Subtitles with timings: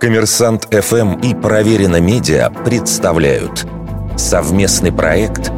[0.00, 3.66] Коммерсант ФМ и Проверено Медиа представляют
[4.16, 5.50] совместный проект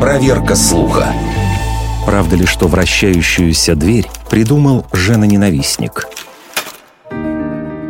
[0.00, 1.06] «Проверка слуха».
[2.06, 6.06] Правда ли, что вращающуюся дверь придумал жена-ненавистник?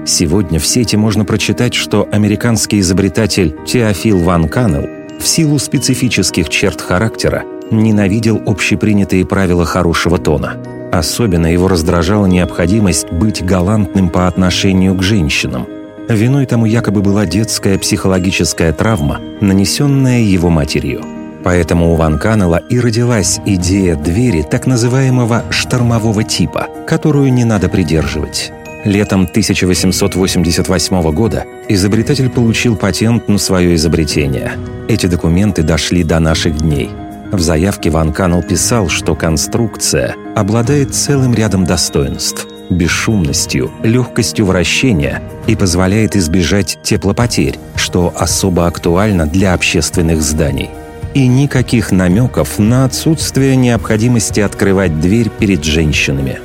[0.07, 4.89] Сегодня в сети можно прочитать, что американский изобретатель Теофил Ван Каннелл
[5.21, 10.57] в силу специфических черт характера ненавидел общепринятые правила хорошего тона.
[10.93, 15.67] Особенно его раздражала необходимость быть галантным по отношению к женщинам.
[16.09, 21.03] Виной тому якобы была детская психологическая травма, нанесенная его матерью.
[21.45, 27.69] Поэтому у Ван Каннелла и родилась идея двери так называемого «штормового типа», которую не надо
[27.69, 28.53] придерживать.
[28.85, 34.53] Летом 1888 года изобретатель получил патент на свое изобретение.
[34.89, 36.91] Эти документы дошли до наших дней–
[37.33, 45.57] в заявке Ван Каннел писал, что конструкция обладает целым рядом достоинств– бесшумностью, легкостью вращения и
[45.57, 50.71] позволяет избежать теплопотерь, что особо актуально для общественных зданий.
[51.15, 56.39] И никаких намеков на отсутствие необходимости открывать дверь перед женщинами.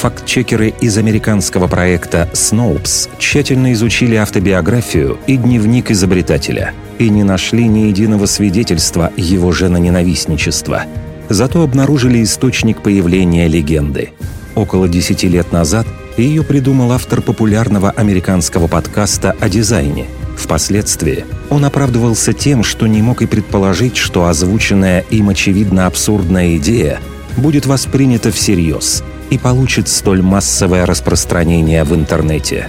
[0.00, 7.88] Факт-чекеры из американского проекта Snopes тщательно изучили автобиографию и дневник изобретателя– и не нашли ни
[7.88, 10.84] единого свидетельства его женоненавистничества.
[11.30, 14.10] Зато обнаружили источник появления легенды.
[14.54, 15.86] Около десяти лет назад
[16.18, 20.06] ее придумал автор популярного американского подкаста о дизайне.
[20.36, 27.00] Впоследствии он оправдывался тем, что не мог и предположить, что озвученная им очевидно абсурдная идея
[27.36, 32.68] будет воспринята всерьез и получит столь массовое распространение в интернете.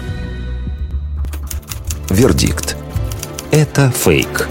[2.10, 2.78] Вердикт.
[3.52, 4.48] Это фейк.